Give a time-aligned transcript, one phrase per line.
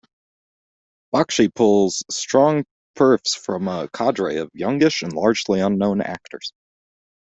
[1.13, 2.65] Bakshi pulls strong
[2.97, 6.51] perfs from a cadre of youngish and largely unknown actors.